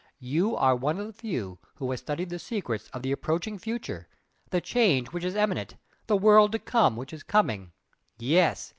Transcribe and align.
You 0.23 0.55
are 0.55 0.75
one 0.75 0.99
of 0.99 1.05
the 1.05 1.13
few 1.13 1.59
who 1.75 1.91
have 1.91 1.99
studied 1.99 2.29
the 2.31 2.39
secrets 2.39 2.87
of 2.89 3.03
the 3.03 3.11
approaching 3.11 3.59
future, 3.59 4.07
the 4.49 4.59
'change' 4.59 5.09
which 5.09 5.23
is 5.23 5.35
imminent 5.35 5.75
the 6.07 6.17
'world 6.17 6.51
to 6.53 6.57
come' 6.57 6.95
which 6.95 7.13
is 7.13 7.21
coming! 7.21 7.71
Yes! 8.17 8.67